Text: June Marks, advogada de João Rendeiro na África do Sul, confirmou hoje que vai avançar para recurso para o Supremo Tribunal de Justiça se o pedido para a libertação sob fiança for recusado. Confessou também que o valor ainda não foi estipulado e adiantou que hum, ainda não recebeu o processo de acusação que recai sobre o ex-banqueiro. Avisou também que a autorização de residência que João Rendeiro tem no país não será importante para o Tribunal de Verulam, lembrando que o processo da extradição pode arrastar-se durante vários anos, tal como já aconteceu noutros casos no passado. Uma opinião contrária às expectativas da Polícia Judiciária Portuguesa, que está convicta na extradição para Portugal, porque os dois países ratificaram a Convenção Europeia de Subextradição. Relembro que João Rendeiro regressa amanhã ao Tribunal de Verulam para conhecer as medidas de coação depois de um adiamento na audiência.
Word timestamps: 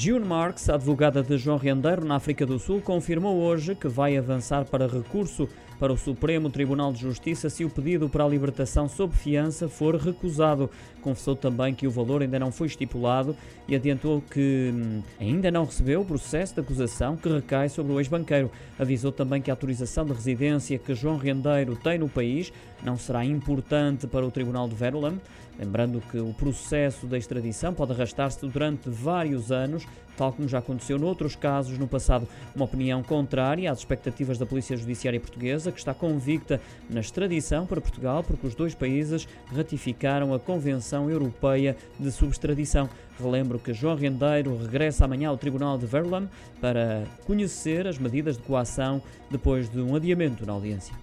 June 0.00 0.24
Marks, 0.24 0.68
advogada 0.68 1.24
de 1.24 1.36
João 1.36 1.56
Rendeiro 1.56 2.04
na 2.04 2.14
África 2.14 2.46
do 2.46 2.56
Sul, 2.56 2.80
confirmou 2.80 3.36
hoje 3.38 3.74
que 3.74 3.88
vai 3.88 4.16
avançar 4.16 4.64
para 4.64 4.86
recurso 4.86 5.48
para 5.78 5.92
o 5.92 5.96
Supremo 5.96 6.50
Tribunal 6.50 6.92
de 6.92 7.00
Justiça 7.00 7.48
se 7.48 7.64
o 7.64 7.70
pedido 7.70 8.08
para 8.08 8.24
a 8.24 8.28
libertação 8.28 8.88
sob 8.88 9.14
fiança 9.14 9.68
for 9.68 9.96
recusado. 9.96 10.70
Confessou 11.00 11.36
também 11.36 11.74
que 11.74 11.86
o 11.86 11.90
valor 11.90 12.20
ainda 12.20 12.38
não 12.38 12.50
foi 12.50 12.66
estipulado 12.66 13.36
e 13.68 13.74
adiantou 13.74 14.20
que 14.20 14.72
hum, 14.74 15.02
ainda 15.20 15.50
não 15.50 15.64
recebeu 15.64 16.00
o 16.00 16.04
processo 16.04 16.54
de 16.54 16.60
acusação 16.60 17.16
que 17.16 17.28
recai 17.28 17.68
sobre 17.68 17.92
o 17.92 18.00
ex-banqueiro. 18.00 18.50
Avisou 18.78 19.12
também 19.12 19.40
que 19.40 19.50
a 19.50 19.54
autorização 19.54 20.04
de 20.04 20.12
residência 20.12 20.78
que 20.78 20.94
João 20.94 21.16
Rendeiro 21.16 21.76
tem 21.76 21.98
no 21.98 22.08
país 22.08 22.52
não 22.82 22.96
será 22.96 23.24
importante 23.24 24.06
para 24.06 24.26
o 24.26 24.30
Tribunal 24.30 24.68
de 24.68 24.74
Verulam, 24.74 25.20
lembrando 25.58 26.00
que 26.00 26.18
o 26.18 26.32
processo 26.34 27.06
da 27.06 27.18
extradição 27.18 27.72
pode 27.72 27.92
arrastar-se 27.92 28.44
durante 28.46 28.88
vários 28.88 29.50
anos, 29.50 29.86
tal 30.18 30.32
como 30.32 30.48
já 30.48 30.58
aconteceu 30.58 30.98
noutros 30.98 31.36
casos 31.36 31.78
no 31.78 31.86
passado. 31.86 32.26
Uma 32.54 32.64
opinião 32.64 33.02
contrária 33.02 33.70
às 33.70 33.78
expectativas 33.78 34.36
da 34.36 34.44
Polícia 34.44 34.76
Judiciária 34.76 35.20
Portuguesa, 35.20 35.70
que 35.70 35.78
está 35.78 35.94
convicta 35.94 36.60
na 36.90 37.00
extradição 37.00 37.64
para 37.64 37.80
Portugal, 37.80 38.24
porque 38.24 38.46
os 38.46 38.54
dois 38.54 38.74
países 38.74 39.28
ratificaram 39.54 40.34
a 40.34 40.40
Convenção 40.40 41.08
Europeia 41.08 41.76
de 41.98 42.10
Subextradição. 42.10 42.90
Relembro 43.18 43.58
que 43.58 43.72
João 43.72 43.96
Rendeiro 43.96 44.56
regressa 44.56 45.04
amanhã 45.04 45.28
ao 45.28 45.38
Tribunal 45.38 45.78
de 45.78 45.86
Verulam 45.86 46.28
para 46.60 47.04
conhecer 47.24 47.86
as 47.86 47.98
medidas 47.98 48.36
de 48.36 48.42
coação 48.42 49.00
depois 49.30 49.68
de 49.68 49.80
um 49.80 49.94
adiamento 49.94 50.44
na 50.44 50.52
audiência. 50.52 50.94